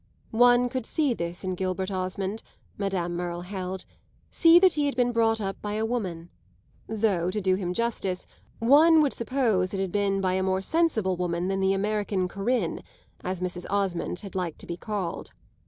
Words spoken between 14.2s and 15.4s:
had liked to be called.